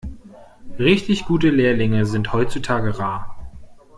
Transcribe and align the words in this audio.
Richtig 0.79 1.25
gute 1.25 1.51
Lehrlinge 1.51 2.07
sind 2.07 2.33
heutzutage 2.33 2.97
rar. 2.97 3.37